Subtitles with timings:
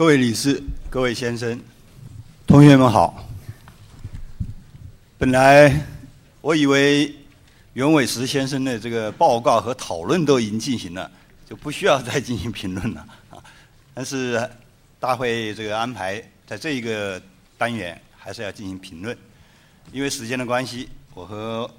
[0.00, 1.60] 各位理事、各位先生、
[2.46, 3.28] 同学们好。
[5.18, 5.78] 本来
[6.40, 7.14] 我以为
[7.74, 11.10] 袁伟石先生的这个报告和讨论都已经进行了，
[11.46, 13.36] 就不需要再进行评论了啊。
[13.92, 14.48] 但是
[14.98, 17.20] 大会这个安排在这一个
[17.58, 19.14] 单元还是要进行评论，
[19.92, 21.70] 因为时间的关系，我和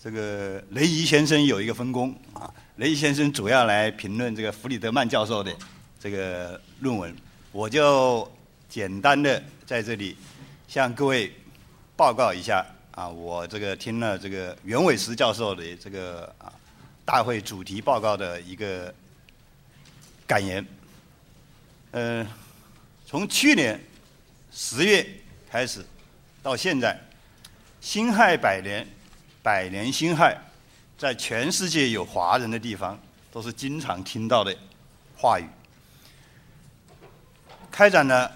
[0.00, 2.48] 这个雷伊先生有一个分工啊。
[2.76, 5.52] 雷伊先生主要来评论这个弗里德曼教授的
[5.98, 7.12] 这个论文。
[7.52, 8.26] 我就
[8.66, 10.16] 简单的在这里
[10.66, 11.30] 向各位
[11.94, 16.50] 报告一下啊，我这个听了这个袁伟石教授的这个啊
[17.04, 18.92] 大会主题报告的一个
[20.26, 20.66] 感言。
[21.90, 22.26] 嗯，
[23.06, 23.78] 从去年
[24.50, 25.06] 十月
[25.50, 25.84] 开始
[26.42, 26.98] 到现在，
[27.82, 28.88] 辛亥百年，
[29.42, 30.34] 百年辛亥，
[30.96, 32.98] 在全世界有华人的地方
[33.30, 34.56] 都是经常听到的
[35.18, 35.44] 话语。
[37.82, 38.30] 开展了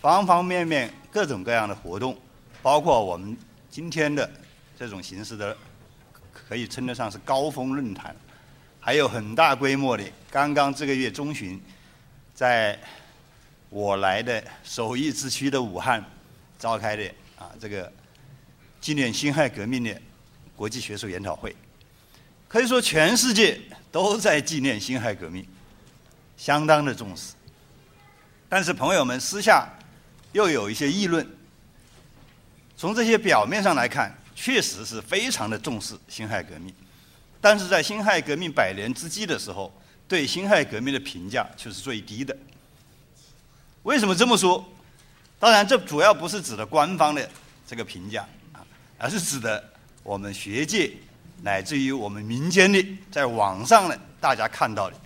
[0.00, 2.16] 方方面面各种各样的活动，
[2.62, 3.36] 包括我们
[3.68, 4.30] 今天的
[4.78, 5.56] 这种形式的，
[6.32, 8.14] 可以称得上是高峰论坛，
[8.78, 11.60] 还有很大规模的，刚刚这个月中旬，
[12.36, 12.78] 在
[13.68, 16.00] 我来的首义之区的武汉
[16.56, 17.04] 召开的
[17.36, 17.92] 啊这个
[18.80, 20.00] 纪念辛亥革命的
[20.54, 21.56] 国际学术研讨会，
[22.46, 25.44] 可以说全世界都在纪念辛亥革命，
[26.36, 27.32] 相当的重视。
[28.54, 29.68] 但是朋友们私下
[30.30, 31.28] 又有一些议论，
[32.76, 36.72] 从这些表面上来看，确实是非常的重视辛亥革命，
[37.40, 42.36] 但是在辛亥革命百年之际的时候，对辛亥革命的评价却是最低的。
[43.82, 44.64] 为什么这么说？
[45.40, 47.28] 当然，这主要不是指的官方的
[47.66, 48.62] 这个评价啊，
[48.96, 49.68] 而是指的
[50.04, 50.92] 我们学界
[51.42, 54.96] 乃至于我们民间的，在网上呢大家看到的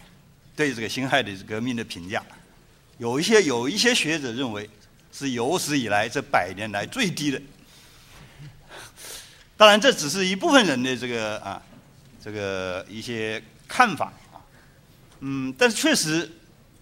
[0.54, 2.22] 对这个辛亥的革命的评价。
[2.98, 4.68] 有一些有一些学者认为
[5.12, 7.40] 是有史以来这百年来最低的，
[9.56, 11.62] 当然这只是一部分人的这个啊
[12.22, 14.42] 这个一些看法啊，
[15.20, 16.28] 嗯，但是确实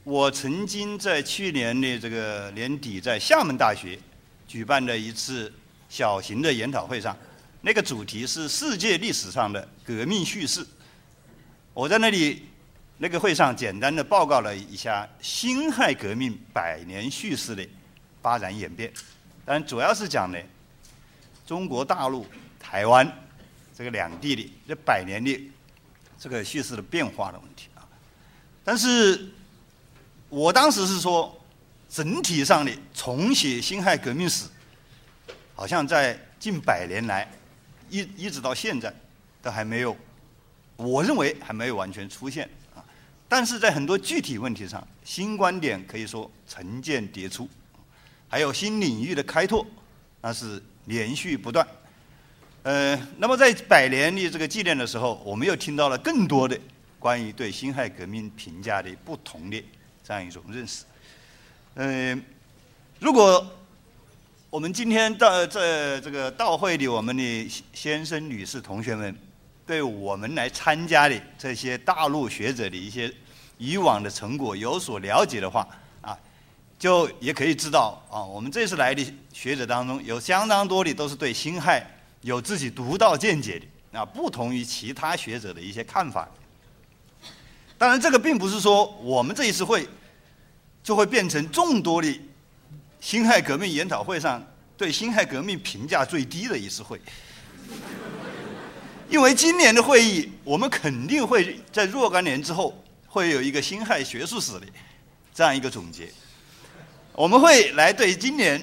[0.05, 3.99] 我曾经在去年的这个年底在厦门大学
[4.49, 5.53] 举办的一次
[5.91, 7.15] 小型的研讨会上，
[7.61, 10.67] 那个主题是世界历史上的革命叙事，
[11.75, 12.47] 我在那里。
[12.99, 17.67] 那个会上简单的报告了一下辛亥革命百年叙事的
[18.23, 18.91] 发展演变，
[19.45, 20.39] 但主要是讲呢
[21.47, 22.27] 中国大陆、
[22.59, 23.07] 台湾
[23.77, 25.51] 这个两地的这百年的
[26.19, 27.87] 这个叙事的变化的问题啊。
[28.65, 29.29] 但是
[30.31, 31.39] 我当时是说，
[31.91, 34.47] 整体上的重写辛亥革命史，
[35.55, 37.31] 好像在近百年来
[37.91, 38.93] 一一直到现在
[39.43, 39.95] 都还没有，
[40.77, 42.49] 我认为还没有完全出现。
[43.29, 47.49] 但是在很多具体问题上，新观点可以说层见迭出，
[48.29, 49.67] 还有新领域的开拓，
[50.21, 51.67] 那是连续不断。
[52.63, 56.57] 呃，那么在百年的这个纪念的时候，我们又听到了更多的
[57.01, 59.65] 关于对辛亥革命评价的不同的
[60.05, 60.85] 这样一种认识。
[61.75, 62.23] 嗯，
[63.01, 63.45] 如果
[64.51, 69.17] 我们今天到这这个到会的我们的先生、女士、同学们。
[69.67, 73.13] 对我们来参加的这些大陆学者的一些
[73.59, 75.67] 以往的成果有所了解的话，
[76.01, 76.17] 啊，
[76.79, 81.85] 就也可以知道啊，我们这次来的学者当中有相当多的都是对辛亥
[82.21, 86.29] 有自己独到见解的，啊，不同于其他学者的一些看法。
[87.77, 89.89] 当然，这个并不是说我们这一次会
[90.83, 92.21] 就会变成众多的
[93.01, 94.41] 辛亥革命研讨会上
[94.77, 97.01] 对辛亥革命评价最低的一次会。
[99.09, 104.63] 因为今年的会议，我们肯定会在若干年之后会有一个辛亥学术史的
[105.33, 106.09] 这样一个总结。
[107.13, 108.61] 我们会来对今年，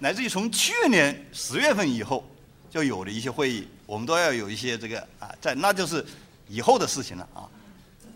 [0.00, 2.28] 乃至于从去年十月份以后
[2.68, 6.04] 就有的一些会议，我们都要有一些这个啊，在那就是
[6.48, 7.46] 以后的事情了啊。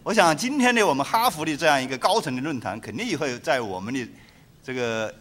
[0.02, 4.06] 我想今天的我们哈佛的这样一个高层的论坛，肯定也会在我们的
[4.64, 5.14] 这个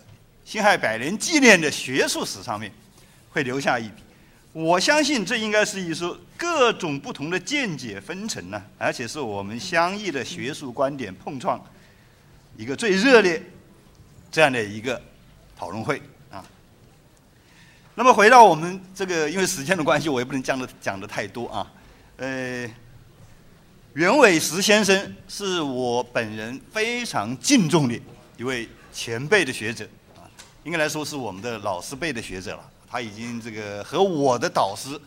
[0.44, 2.72] 辛亥百年纪念的学术史上面
[3.30, 4.04] 会留下一笔。
[4.58, 11.64] 我相信这应该是一说各种不同的见解纷呈呢，而且是我们相异的学术观点碰撞
[12.58, 13.40] 一个最热烈
[14.32, 15.00] 这样的一个
[15.56, 16.02] 讨论会
[16.32, 16.44] 啊。
[17.94, 21.72] 那么回到我们这个，因为时间的关系，我也不能讲的讲的太多啊。
[22.16, 22.68] 呃，
[23.94, 27.94] 袁伟石先生是我本人非常敬重的
[28.38, 30.26] 一位前辈的学者啊，
[30.64, 32.72] 应该来说是我们的老师辈的学者了。
[32.90, 35.00] 他已经这个和我的导师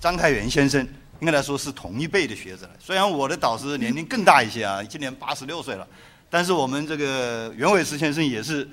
[0.00, 0.86] 张开元先生
[1.20, 2.72] 应该来说是同一辈的学者了。
[2.80, 5.86] 虽然我的导师年龄更大一些啊， 今年八十六岁了，
[6.28, 8.68] 但是我们这个袁伟石先生也是，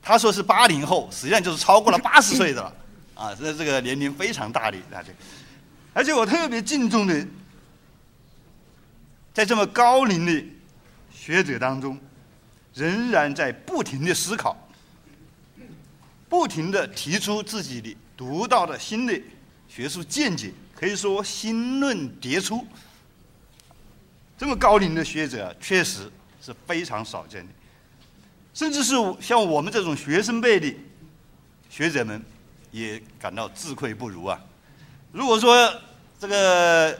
[0.00, 2.74] 他说是八零后，实际上就是超过了 八十岁的了，
[3.14, 5.08] 啊，这这个年龄非常大的大家，
[5.92, 7.26] 而且我特别敬重的，
[9.34, 10.44] 在这么高龄的
[11.12, 11.98] 学者当中，
[12.74, 14.56] 仍然在不停的思考，
[16.32, 19.12] 不停的提出自己的独到的新的
[19.68, 22.66] 学术见解，可以说新论迭出。
[24.38, 27.52] 这么高龄的学者确实是非常少见的，
[28.54, 30.74] 甚至是像我们这种学生辈的
[31.68, 32.24] 学者们
[32.70, 34.40] 也感到自愧不如啊。
[35.12, 35.70] 如果说
[36.18, 36.98] 这个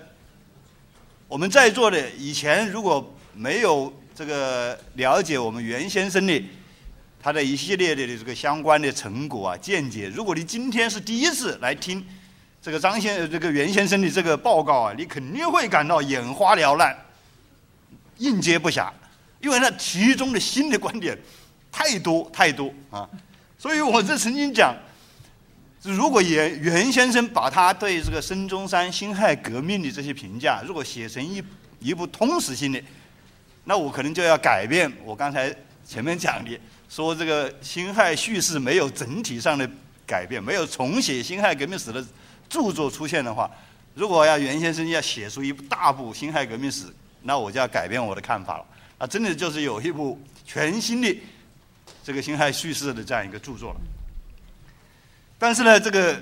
[1.26, 6.44] 我们在座的以前如果没有这个了解我们袁先生的
[7.22, 12.04] 他的一系列的这个相关的成果啊见解，如果你今天是第一次来听
[12.60, 16.96] 这个张先这个袁先生的这个报告啊，你肯定会感到眼花缭乱。
[18.18, 18.88] 应接不暇，
[19.40, 21.18] 因为那其中的新的观点
[21.72, 23.08] 太多太多啊，
[23.58, 24.76] 所以我这曾经讲，
[25.82, 31.42] 如果袁袁先生把他对这个孙中山辛亥革命的这些评价，如果写成一
[31.80, 32.80] 一部通史性的，
[33.64, 35.52] 那我可能就要改变我刚才
[35.86, 36.58] 前面讲的，
[36.88, 39.68] 说这个辛亥叙事没有整体上的
[40.06, 42.04] 改变，没有重写辛亥革命史的
[42.48, 43.50] 著作出现的话，
[43.94, 46.86] 如果要袁先生要写出一部大部辛亥革命史。
[47.24, 48.66] 那我就要改变我的看法了，
[48.98, 51.16] 啊，真的就是有一部全新的
[52.02, 53.80] 这个辛亥叙事的这样一个著作了。
[55.38, 56.20] 但是呢，这个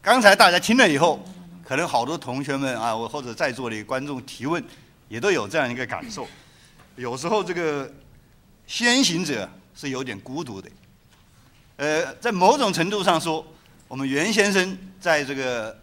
[0.00, 1.22] 刚才大家听了以后，
[1.62, 4.64] 可能好多同学们啊，我或者在座的观众提问，
[5.10, 6.26] 也都有这样一个感受。
[6.94, 7.92] 有时候这个
[8.66, 10.70] 先行者是有点孤独的，
[11.76, 13.46] 呃，在某种程度上说，
[13.88, 15.78] 我们袁先生在这个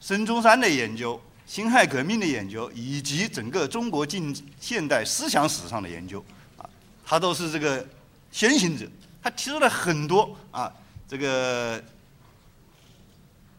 [0.00, 1.20] 孙中山的研究。
[1.46, 6.22] 辛亥革命的研究，以及整个中国近现代思想史上的研究，
[6.58, 6.68] 啊，
[7.06, 7.88] 他都是这个
[8.30, 8.86] 先行者。
[9.22, 10.70] 他提出了很多啊，
[11.08, 11.82] 这个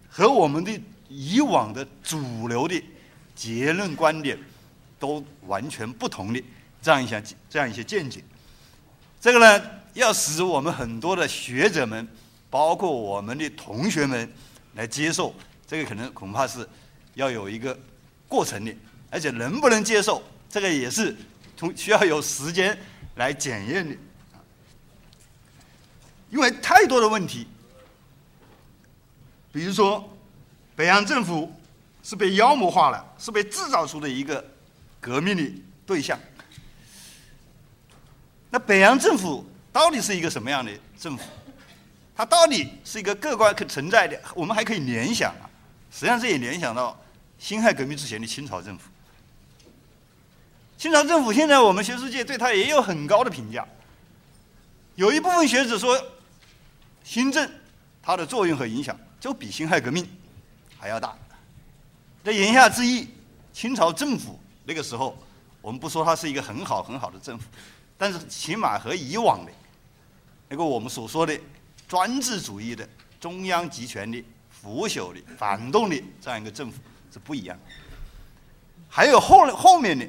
[0.08, 2.80] 和我们的以往的主流的
[3.34, 4.38] 结论观点
[5.00, 6.40] 都完全不同的
[6.84, 8.24] 这样一些这样一些见解。
[9.22, 12.08] 这个呢，要使我们很多的学者们，
[12.50, 14.32] 包括我们的同学们
[14.76, 15.34] 来接受，
[15.68, 16.68] 这个可能恐怕是。
[17.16, 17.78] 要有一个
[18.30, 18.74] 过程的，
[19.10, 21.14] 而且能不能接受，这个也是
[21.58, 22.78] 从需要有时间
[23.16, 23.94] 来检验的，
[26.30, 27.46] 因为太多的问题，
[29.52, 30.10] 比如说
[30.78, 31.52] 北洋政府
[32.04, 34.46] 是被妖魔化了，是被制造出的一个
[35.02, 35.44] 革命的
[35.86, 36.18] 对象。
[38.50, 41.24] 那北洋政府到底是一个什么样的政府？
[42.16, 44.20] 它到底是一个客观可存在的？
[44.36, 45.50] 我们还可以联想啊，
[45.92, 47.00] 实际上这也联想到。
[47.38, 48.90] 辛亥革命之前的清朝政府，
[50.78, 53.66] 清朝政府现在我们学术界对他也有很高的评价。
[54.96, 55.98] 有一部分学者说，
[57.02, 57.50] 新政
[58.02, 60.06] 它的作用和影响就比辛亥革命
[60.78, 61.16] 还要大。
[62.26, 63.08] 这言下之意，
[63.54, 65.18] 清朝政府那个时候，
[65.62, 67.46] 我们不说它是一个很好很好的政府，
[68.00, 69.52] 但是起码和以往的
[70.48, 71.40] 那个我们所说的
[71.88, 76.80] 专制主义的中央集权的腐朽的反动的这样一个政府。
[77.12, 77.58] 是不一样，
[78.88, 80.08] 还有后后面的，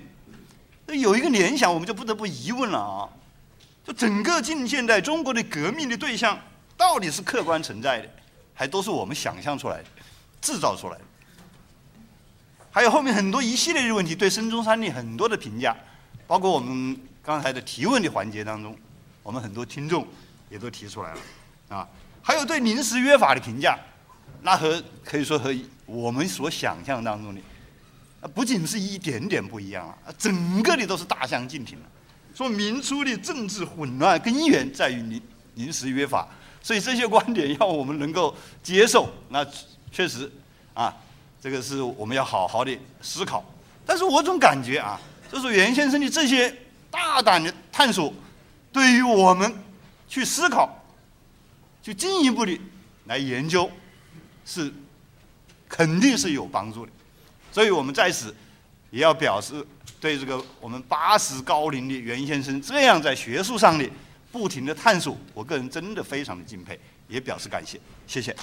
[0.84, 3.08] 那有一个联想，我们就不得不疑问了啊，
[3.82, 6.38] 就整个近现代中国的革命的对象，
[6.76, 8.10] 到底是客观存在的，
[8.52, 9.84] 还都是我们想象出来的、
[10.42, 11.04] 制造出来的？
[12.70, 15.74] 还有后面很多一系列的问题，对孙中山的很多的评价，
[16.26, 18.76] 包括我们刚才的提问的环节当中，
[19.22, 20.06] 我们很多听众
[20.48, 21.20] 也都提出来了
[21.68, 21.88] 啊，
[22.22, 23.78] 还有对临时约法的评价。
[24.42, 27.40] 那和可以说和我们所想象当中的，
[28.28, 31.84] 不仅是一点点不一样啊，整个的都是大相径庭了。
[32.34, 35.22] 说明初的政治混乱根源在于临
[35.56, 36.26] 临时约法，
[36.62, 39.46] 所以这些观点要我们能够接受，那
[39.92, 40.30] 确实
[40.72, 40.96] 啊，
[41.38, 43.44] 这个是我们要好好的思考。
[43.84, 44.98] 但是我总感觉啊，
[45.30, 46.54] 就是袁先生的这些
[46.90, 48.12] 大胆的探索，
[48.72, 49.52] 对于我们
[50.08, 50.68] 去思考、
[51.82, 52.58] 去进一步的
[53.06, 53.70] 来研究。
[54.44, 54.72] 是，
[55.68, 56.90] 肯定是有帮助的，
[57.52, 58.34] 所以我们在此
[58.90, 59.64] 也要表示
[60.00, 63.88] 对这个我们八十高龄的袁先生这样在学术上的
[64.32, 67.78] 不停的探索，我个人真的非常的敬佩，也表示感谢，
[68.08, 68.34] 谢谢。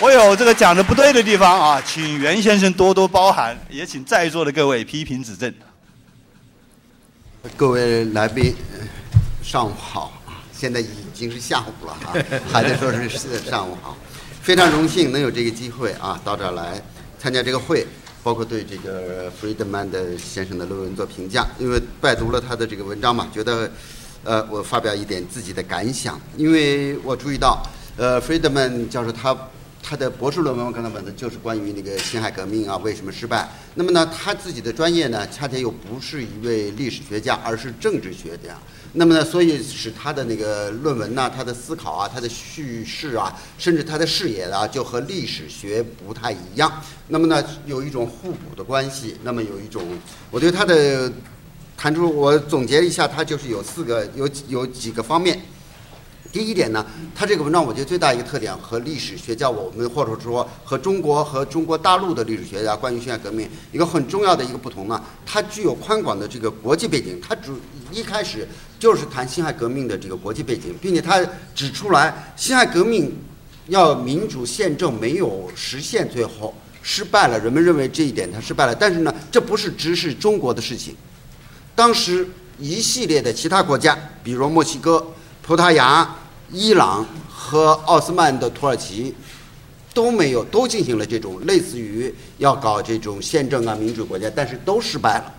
[0.00, 5.54] 我有这个讲的不对的地方啊，请袁先生多多包涵，也请在座的各位批评指正。
[7.56, 8.54] 各位来宾，
[9.42, 10.12] 上午好。
[10.52, 12.14] 现在已经是下午了啊，
[12.48, 13.96] 还得说是是上午好，
[14.40, 16.80] 非常荣幸能有这个机会啊，到这儿来
[17.18, 17.84] 参加这个会，
[18.22, 21.44] 包括对这个弗里德曼的先生的论文做评价。
[21.58, 23.68] 因为拜读了他的这个文章嘛，觉得，
[24.22, 26.20] 呃，我发表一点自己的感想。
[26.36, 27.60] 因为我注意到，
[27.96, 29.36] 呃，弗里德曼教授他
[29.82, 33.48] 他的博士论文我刚才问的就是关于那个辛亥革命啊为什么失败。
[33.74, 38.56] 那么呢，他自己的专业呢，恰恰又不是一位历史学家，而是政治学家。
[38.94, 46.70] 那么呢，所以使他的那个论文呐，他的思考啊，他的叙事啊，甚至他的视野啊，就和历史学不太一样。
[47.08, 49.16] 那么呢，有一种互补的关系。
[49.24, 49.82] 那么有一种，
[50.30, 51.10] 我对他的
[51.76, 55.40] 谈出，我总结一下，他就是有四个，有有几个方面。
[56.32, 56.84] 第一点呢，
[57.14, 67.20] 他这个文章我觉得最大一个特点和历史学家我们或者说和中国和中国大陆的历史学家关于辛亥革命一个很重要的一个不同呢，它具有宽广的这个国际背景。
[67.20, 67.60] 它主
[67.90, 68.48] 一开始
[68.78, 71.22] 就是谈辛亥革命的这个国际背景，并且他
[71.54, 73.14] 指出来辛亥革命
[73.66, 77.38] 要民主宪政没有实现，最后失败了。
[77.38, 80.96] 人们认为这一点它失败了，但是呢，这不是只是中国的事情。
[81.74, 82.26] 当时
[82.58, 85.06] 一系列的其他国家，比如墨西哥、
[85.42, 86.16] 葡萄牙。
[86.52, 89.14] 伊朗和奥斯曼的土耳其
[89.94, 95.34] 都没有都进行了这种类似于要搞这种宪政啊民主国家，但是都失败了。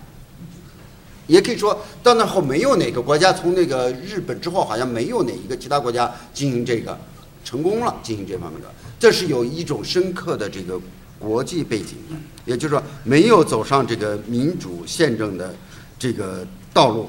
[1.26, 6.98] 也可以说到那后没有哪个国家从那个日本之后好像没有哪一个其他国家进行这个
[7.44, 8.68] 成功了进行这方面的，
[8.98, 10.78] 这是有一种深刻的这个
[11.18, 11.96] 国际背景，
[12.44, 15.54] 也就是说没有走上这个民主宪政的
[15.98, 17.08] 这个道路。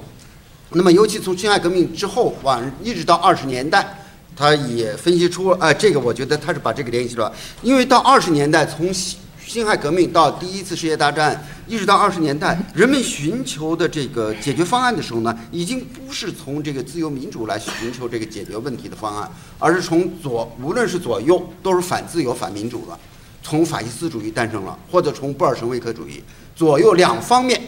[0.72, 3.98] 那么，尤其从辛亥革命之后，往一直到二十年代，
[4.36, 7.32] 他也分析出，呃，这个我觉得他是把这个联系了。
[7.62, 23.00] 因为到二十年代，从辛辛亥革命到第一次世界大战，一直到二十年代，人们寻求的这个解决方案的时候呢，已经不是从这个自由民主来寻求这个解决问题的方案，而是从左，无论是左右，都是反自由、反民主了。
[23.44, 26.22] 从法西斯主义诞生了，或者从布尔什维克主义，
[26.56, 27.62] 左右两方面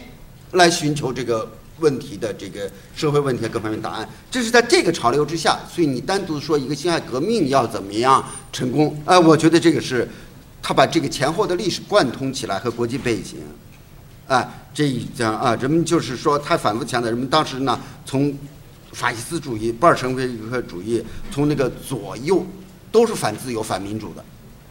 [0.50, 1.48] 来寻求这个。
[1.80, 9.00] 问题的这个社会问题各方面答案，这是在这个潮流之下，所以你单独说一个辛亥革命要怎么样成功？
[9.04, 10.08] 呃，我觉得这个是，
[10.62, 13.38] 他把这个前后的历史贯通起来和国际背景，
[14.26, 18.36] 啊，这一讲啊，人们就是说他反复强调，人们当时呢从
[18.92, 22.44] 法西斯主义、布尔什维克主义，从那个左右
[22.90, 24.24] 都是反自由、反民主的。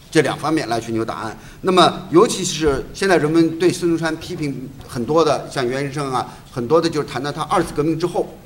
[0.09, 1.37] 这两方面来寻求答案。
[1.61, 8.37] 那么，尤其是现在人们对孙中山批评很多的，像袁世生啊，很多的就是谈到他二次革命之后，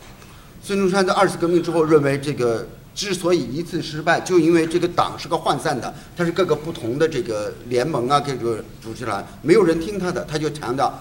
[0.64, 10.92] 孙中山在二次革命之后认为这个之所以一次失败，就因为这个党是个涣散的，它是各个不同的这个联盟啊，这个组织来，没有人听他的，他就强调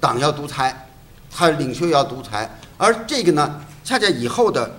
[0.00, 0.88] 党要独裁，
[1.30, 2.58] 他领袖要独裁。
[2.76, 4.70] 而这个呢，恰恰以后的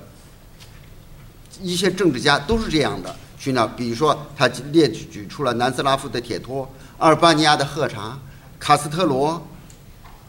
[1.62, 3.16] 一些政治家都是这样的。
[3.46, 8.18] 去那，比如说，他列举举出了南斯拉夫的铁托、阿尔巴尼亚的喝茶、
[8.60, 9.40] 卡斯特罗、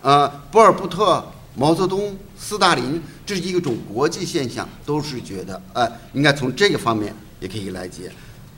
[0.03, 8.13] 呃，波尔布特、毛泽东、斯大林，这是一种国际现象，都是觉得，呃，应该从这个方面也可以来解。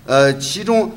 [0.04, 0.90] 呃，其中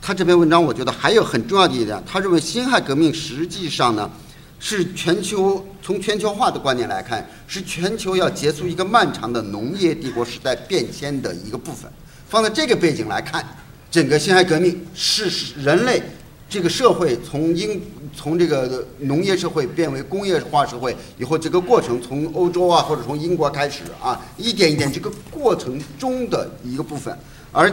[0.00, 4.10] 他这篇文章，我觉得还有很重要的一点，他认为辛亥革命实际上呢，
[4.58, 11.92] 是全球从全球化的观念来看，是全球要结束一个漫长的农业帝国时代变迁的一个部分。
[12.28, 13.44] 放在这个背景来看，
[13.90, 16.02] 整个辛亥革命是人类
[16.48, 17.80] 这个社会从英
[18.14, 27.16] 从这个农业社会变为工业化社会以后，这个过程从欧洲啊或者从英国开始啊，一点一点这个过程中的一个部分，
[27.52, 27.72] 而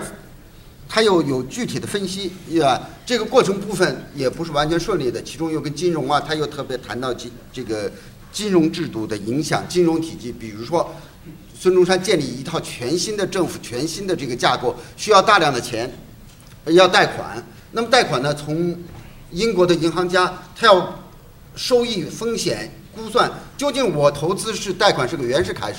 [0.88, 2.32] 他又有具体的分析，
[2.62, 7.92] 啊，这个过程部分也不是完全顺利的，其中又跟金融啊，他又特别谈到金这个
[8.32, 10.94] 金融制度的影响，金融体系，比如说。
[11.64, 15.90] 孙中山建立一套全新的政府，全新的这个架构需要大量的钱，
[16.66, 17.42] 要贷款。
[17.72, 18.34] 那么贷款呢？
[18.34, 18.78] 从
[19.32, 20.94] 英国的银行家他要
[21.56, 25.74] 收益风险估算，究竟我投资是贷款是给袁世凯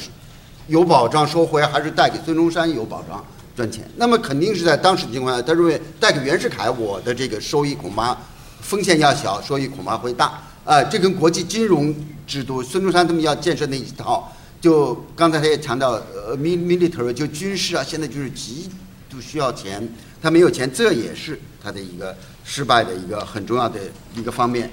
[0.69, 3.23] 有保障收回，还是贷给孙中山有保障
[3.55, 3.87] 赚钱？
[3.97, 8.17] 那么肯定是在当时的情况下，他认为贷给袁世凯，我的这个收益恐怕
[8.63, 10.43] 风险要小，收益恐怕会大。
[10.65, 11.95] 啊，这跟国际金融
[12.27, 14.33] 制度，孙中山他们要建设那一套。
[14.65, 18.71] 就刚才他也强调，呃，military 就军事啊，现在就是极
[19.11, 19.87] 度需要钱，
[20.23, 22.17] 他没有钱，这也是他的一个
[22.47, 23.79] 失败的一个很重要的
[24.17, 24.71] 一个方面。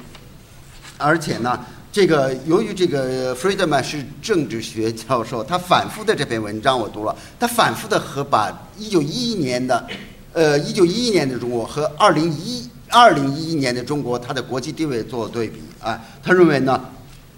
[0.98, 1.60] 而且呢，
[1.92, 9.86] 这个由于这个 Friedman 是政治学教授，他反复的这篇文章我读了，他反复的和把一九一一年的，
[10.32, 16.80] 呃，一九一一年的中国和二零一二零一一年的中国，它的国际地位做对比啊，他认为呢，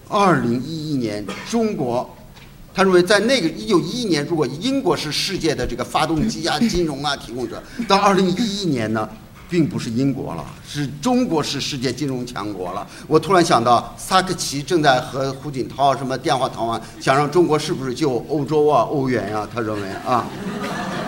[0.07, 2.15] 二零一一年中国。
[2.74, 9.08] 他认为，在那个一九一一年，如果英国是世界的这个发动机啊、 金融啊提供者，到二零一一年呢，
[9.50, 12.88] 并不是英国了，是中国是世界金融强国了。
[13.08, 20.25] 我突然想到，萨克齐正在和胡锦涛什么电话谈话，想让中国是不是救欧洲啊、欧元呀、他认为啊，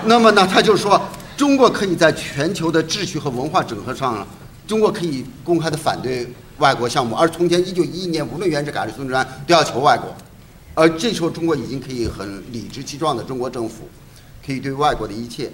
[0.06, 1.02] 那么呢，他就说
[1.36, 4.26] 中国可以在全球的秩序和文化整合上，
[4.68, 10.16] 中国可以公开的反对外国项目，而从前一九一一年，无论原子改革、孙中山都要求外国，
[10.76, 13.90] 而这时候中国已经可以很理直气壮的，中国政府
[14.46, 15.52] 可以对外国的一切，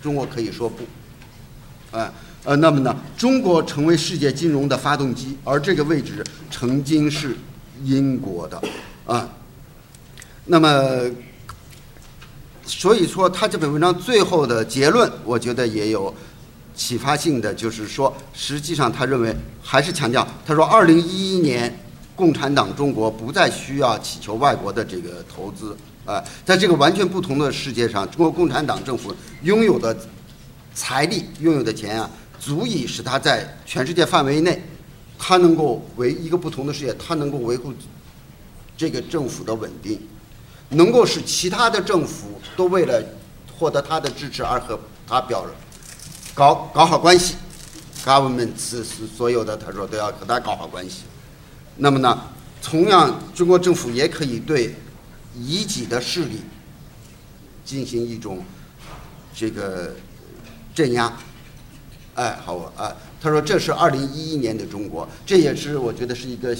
[0.00, 2.12] 中国可以说不，啊。
[2.44, 7.36] 呃，那么呢，中国成为世界金融的发动机，而这个位置曾经是
[7.82, 8.62] 英国的，
[9.04, 9.28] 啊，
[10.46, 11.10] 那么，
[12.64, 16.14] 所以说他这篇文章最后的结论，我觉得也有
[16.74, 21.76] 启发性的，就是说，实际上他认为还是强调，他说，二零一一年，
[22.18, 29.96] 共产党中国不再需要祈求外国的这个投资，啊，在这个完全不同的世界上，中国共产党政府拥有的
[30.74, 32.10] 财力、拥有的钱啊。
[32.40, 34.62] 足以使他在全世界范围内，
[35.18, 37.72] 他能够为一个不同的世界，他能够维护
[38.76, 40.00] 这个政府的稳定，
[40.68, 43.02] 能够使其他的政府都为了
[43.58, 45.44] 获得他的支持而和他表
[46.32, 47.34] 搞搞好关系。
[48.04, 51.02] government 是是所有的，他说都要和他搞好关系。
[51.80, 52.20] 那么呢，
[52.60, 54.74] 同样中国政府也可以对
[55.36, 56.40] 异己的势力
[57.64, 58.42] 进行一种
[59.32, 59.94] 这个
[60.74, 61.16] 镇压。
[62.14, 66.56] 哎，好啊，他说这是二零一一年的中国，这也是我觉得是一个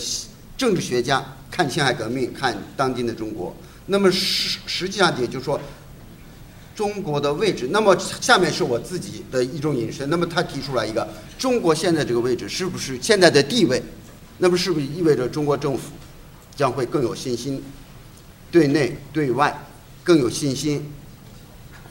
[0.56, 3.52] 政治学家看辛亥革命，看当今的中国。
[3.86, 5.60] 那么实实际上也就是说，
[6.76, 7.68] 中国的位置。
[7.72, 10.08] 那么下面是我自己的一种引申。
[10.08, 13.82] 那么他提出来一个，中国现在这个位置是不是现在的地位？
[14.38, 15.90] 那么是不是意味着中国政府
[16.56, 17.62] 将会更有信心，
[18.50, 19.66] 对内对外
[20.02, 20.90] 更有信心，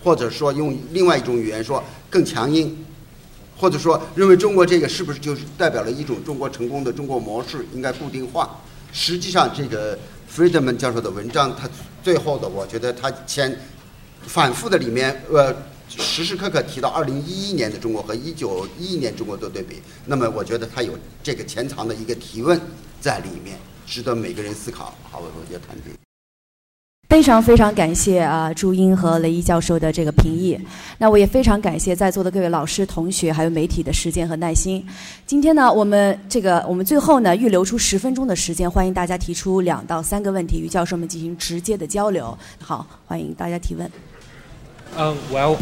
[0.03, 2.75] 或者说用另外一种语言说更强硬？
[3.59, 8.55] 或者说，认为中国这个是不是就是代表了一种中国成功的中国模式应该固定化？
[8.93, 9.97] 实际上，这个
[10.31, 11.67] Friedman 教授的文章，他
[12.03, 13.59] 最后的，我觉得他前
[14.27, 15.51] 反复的里面，呃，
[15.89, 19.81] 时时刻刻提到二零一一年的中国和一九一一年中国做对比。
[20.05, 22.59] 那么，我觉得他有这个潜藏的一个提问
[22.99, 24.93] 在里面，值得每个人思考。
[25.09, 25.91] 好，我我就谈这。
[27.09, 30.59] 非常非常感谢啊朱茵和雷伊教授的这个评议，
[30.97, 34.85] 那我也非常感谢在座的各位老师、同学还有媒体的时间和耐心。
[35.25, 42.37] 今天呢，我们这个我们最后呢预留出十分钟的时间，欢迎大家提出两到三个问题，与教授们进行直接的交流。
[42.59, 43.89] 好，欢迎大家提问。
[44.95, 45.59] Uh, well,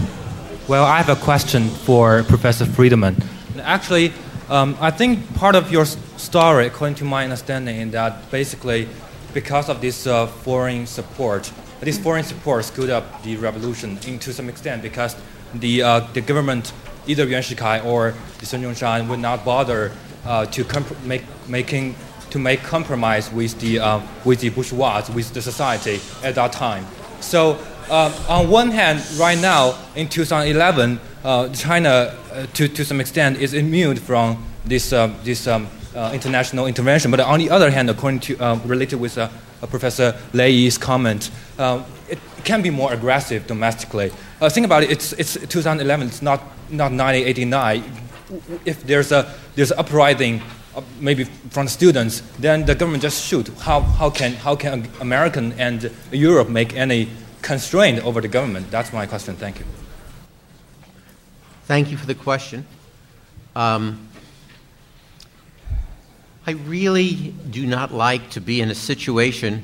[0.67, 3.15] well, I have a question for Professor Friedman.
[3.61, 4.13] Actually,
[4.49, 8.87] um, I think part of your story, according to my understanding, is that basically.
[9.35, 11.51] because of this uh, foreign support.
[11.81, 15.15] This foreign support screwed up the revolution in, to some extent because
[15.53, 16.71] the, uh, the government,
[17.05, 19.91] either Yuan Shikai or the Sun Yongzhan, would not bother
[20.25, 20.65] uh, to
[21.03, 21.95] make, making,
[22.29, 26.85] to make compromise with the, uh, with the bourgeois, with the society at that time.
[27.19, 32.15] So uh, on one hand, right now in 2011, uh, China,
[32.53, 34.89] to, to some extent, is immune from this,
[35.23, 37.11] this um, uh, international intervention.
[37.11, 39.29] But on the other hand, according to uh, related with uh,
[39.69, 44.11] Professor Lei's comment, uh, it can be more aggressive domestically.
[44.41, 44.91] Uh, think about it.
[44.91, 46.07] It's, it's 2011.
[46.07, 47.83] It's not not 1989.
[48.65, 50.41] If there's a there's uprising,
[50.75, 53.47] uh, maybe from students, then the government just shoot.
[53.59, 57.09] How how can how can American and Europe make any
[57.45, 58.71] constraint over the government?
[58.71, 59.35] That's my question.
[59.35, 59.65] Thank you.
[61.65, 62.65] Thank you for the question.
[63.55, 64.09] Um,
[66.47, 69.63] I really do not like to be in a situation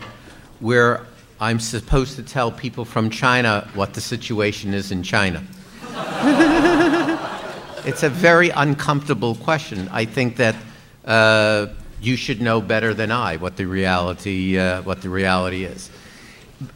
[0.60, 1.06] where
[1.40, 5.44] I'm supposed to tell people from China what the situation is in China.
[7.86, 9.90] it's a very uncomfortable question.
[9.92, 10.56] I think that
[11.04, 11.68] uh,
[12.00, 15.90] you should know better than I what the reality uh, what the reality is.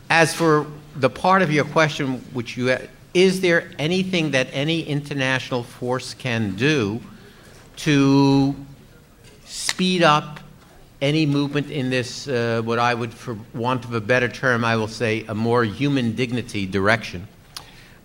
[0.10, 0.66] As for
[0.96, 2.78] the part of your question, which you
[3.14, 7.00] is there anything that any international force can do
[7.78, 8.54] to
[9.46, 10.42] speed up
[11.02, 14.76] any movement in this, uh, what I would, for want of a better term, I
[14.76, 17.28] will say, a more human dignity direction?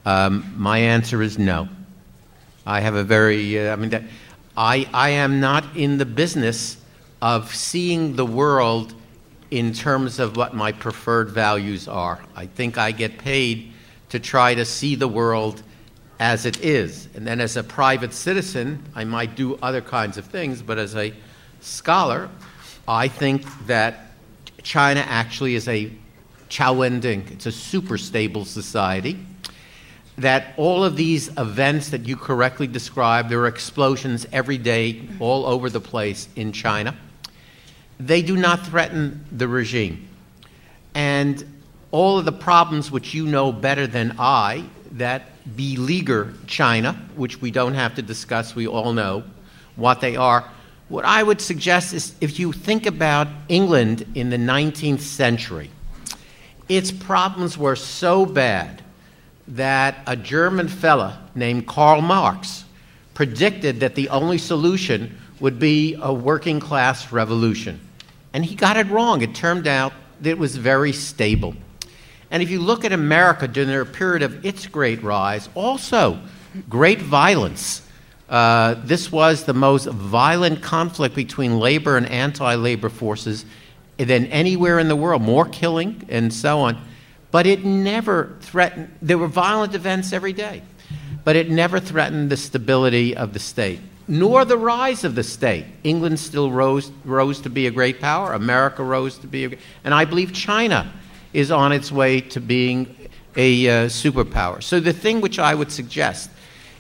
[0.07, 1.69] Um, my answer is no.
[2.65, 4.05] I have a very, uh, I mean, that,
[4.57, 6.77] I, I am not in the business
[7.21, 8.95] of seeing the world
[9.51, 12.21] in terms of what my preferred values are.
[12.37, 13.73] I think I get paid
[14.11, 15.63] to try to see the world
[16.19, 17.09] as it is.
[17.15, 20.95] And then as a private citizen, I might do other kinds of things, but as
[20.95, 21.13] a
[21.61, 22.29] scholar,
[22.87, 24.13] I think that
[24.63, 25.91] China actually is a
[26.49, 29.19] Chao Wending, it's a super stable society
[30.21, 35.47] that all of these events that you correctly described, there are explosions every day all
[35.47, 36.95] over the place in China,
[38.01, 40.09] they do not threaten the regime.
[40.95, 41.45] And
[41.91, 45.23] all of the problems which you know better than I that
[45.57, 49.25] beleaguer China, which we don't have to discuss, we all know
[49.77, 50.49] what they are.
[50.89, 55.71] What I would suggest is if you think about England in the 19th century,
[56.69, 58.83] its problems were so bad
[59.49, 62.65] that a German fella named Karl Marx
[63.15, 67.81] predicted that the only solution would be a working class revolution.
[68.33, 69.23] And he got it wrong.
[69.23, 71.55] It turned out that it was very stable.
[72.31, 76.21] And if you look at America during the period of its great rise, also
[76.69, 77.83] great violence.
[78.29, 83.45] Uh, this was the most violent conflict between labor and anti labor forces
[83.99, 86.81] than anywhere in the world, more killing and so on.
[87.31, 90.63] But it never threatened, there were violent events every day,
[91.25, 95.65] but it never threatened the stability of the state, nor the rise of the state.
[95.85, 99.51] England still rose, rose to be a great power, America rose to be a
[99.85, 100.93] and I believe China
[101.33, 104.61] is on its way to being a uh, superpower.
[104.61, 106.29] So the thing which I would suggest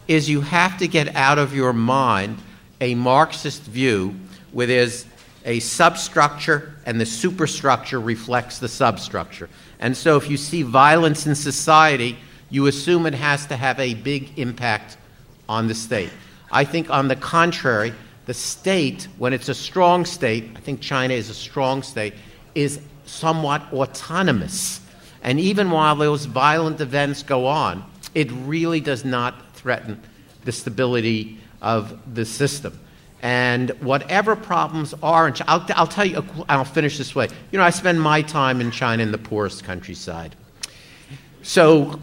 [0.08, 2.36] is you have to get out of your mind
[2.80, 4.16] a Marxist view
[4.50, 5.06] where there's
[5.44, 9.48] a substructure and the superstructure reflects the substructure.
[9.78, 12.18] And so if you see violence in society,
[12.50, 14.96] you assume it has to have a big impact
[15.48, 16.10] on the state.
[16.52, 17.92] I think, on the contrary,
[18.26, 22.14] the state, when it's a strong state, I think China is a strong state,
[22.54, 24.80] is somewhat autonomous.
[25.22, 27.84] And even while those violent events go on,
[28.14, 30.00] it really does not threaten
[30.44, 32.78] the stability of the system.
[33.22, 37.28] And whatever problems are, in China, I'll, I'll tell you, I'll finish this way.
[37.50, 40.34] You know, I spend my time in China in the poorest countryside.
[41.42, 42.00] So,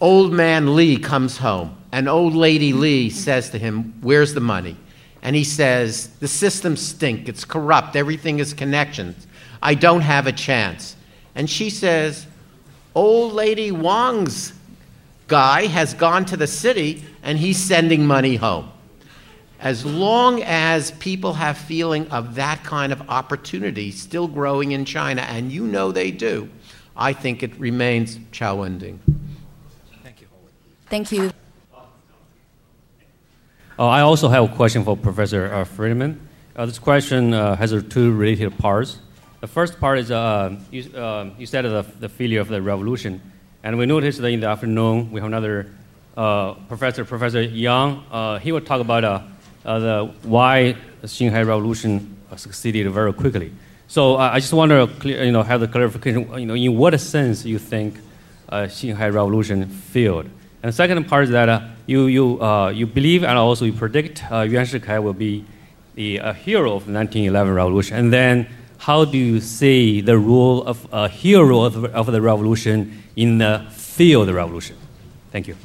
[0.00, 4.76] old man Lee comes home, and old lady Lee says to him, Where's the money?
[5.22, 9.28] And he says, The system stink, it's corrupt, everything is connections.
[9.62, 10.96] I don't have a chance.
[11.36, 12.26] And she says,
[12.96, 14.54] Old lady Wang's
[15.28, 18.72] guy has gone to the city and he's sending money home.
[19.60, 25.22] As long as people have feeling of that kind of opportunity still growing in China,
[25.22, 26.50] and you know they do,
[26.96, 28.98] I think it remains Chow Wending.
[30.02, 30.26] Thank you.
[30.90, 31.30] Thank you.
[33.76, 36.28] Uh, I also have a question for Professor uh, Friedman.
[36.54, 39.00] Uh, this question uh, has two related parts.
[39.40, 43.20] The first part is uh, you, uh, you, said the, the failure of the revolution,
[43.64, 45.72] and we noticed that in the afternoon we have another
[46.68, 48.40] professor, Professor Yang.
[48.42, 49.24] he will talk about
[49.64, 53.52] the why the Xinhai Revolution succeeded very quickly.
[53.88, 56.32] So I just want to you know have the clarification.
[56.38, 57.98] You know, in what sense you think
[58.52, 60.30] Xinhai Revolution failed?
[60.64, 63.74] And the second part is that uh, you you uh, you believe and also you
[63.74, 65.44] predict uh, Yuan Shikai will be
[65.94, 67.98] the hero of the 1911 revolution.
[67.98, 68.48] And then
[68.78, 73.66] how do you see the role of a hero of of the revolution in the
[73.72, 74.74] field of the revolution?
[75.32, 75.56] Thank you.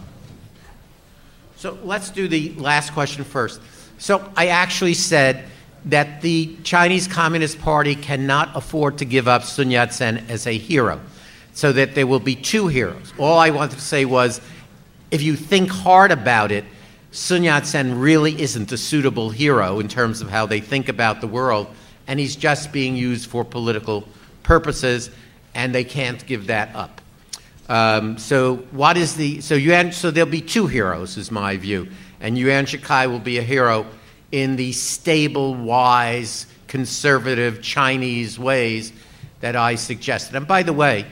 [1.55, 3.61] So let's do the last question first.
[3.99, 5.45] So I actually said
[5.85, 10.57] that the Chinese Communist Party cannot afford to give up Sun Yat sen as a
[10.57, 10.99] hero,
[11.53, 13.13] so that there will be two heroes.
[13.17, 14.41] All I wanted to say was
[15.11, 16.65] if you think hard about it,
[17.11, 21.21] Sun Yat sen really isn't a suitable hero in terms of how they think about
[21.21, 21.67] the world,
[22.07, 24.07] and he's just being used for political
[24.43, 25.09] purposes,
[25.55, 27.01] and they can't give that up.
[27.67, 31.87] Um, so, what is the so you so there'll be two heroes, is my view
[32.19, 33.85] and Yuan Shikai will be a hero
[34.31, 38.93] in the stable, wise, conservative Chinese ways
[39.39, 40.35] that I suggested.
[40.35, 41.05] And by the way,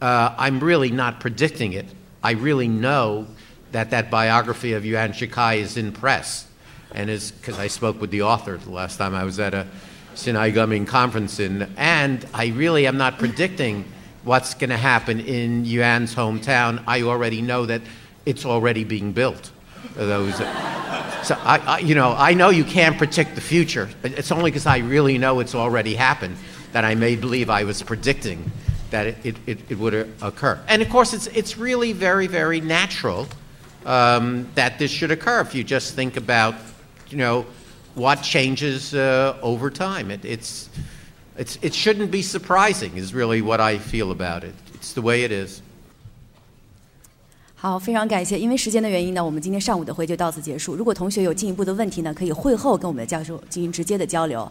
[0.00, 1.86] uh, I'm really not predicting it.
[2.22, 3.26] I really know
[3.74, 6.46] that that biography of Yuan Shikai is in press,
[6.92, 9.66] and is because I spoke with the author the last time I was at a
[10.14, 13.84] Sinai Gumming conference, in, and I really am not predicting
[14.22, 16.84] what's going to happen in Yuan's hometown.
[16.86, 17.82] I already know that
[18.24, 19.50] it's already being built
[19.96, 20.36] those.
[20.36, 23.90] So I, I, you know, I know you can't predict the future.
[24.04, 26.36] It's only because I really know it's already happened
[26.70, 28.52] that I may believe I was predicting
[28.90, 30.60] that it, it, it would occur.
[30.68, 33.26] And of course, it's, it's really very, very natural
[33.85, 36.55] um, that this should occur if you just think about,
[37.09, 37.45] you know,
[37.95, 40.11] what changes uh, over time.
[40.11, 40.69] It, it's,
[41.37, 44.53] it's, it shouldn't be surprising, is really what I feel about it.
[44.75, 45.61] It's the way it is.
[47.55, 48.39] 好，非常感谢。
[48.39, 50.75] 因为时间的原因呢，我们今天上午的会就到此结束。
[50.75, 54.47] 如果同学有进一步的问题呢，可以会后跟我们的教授进行直接的交流。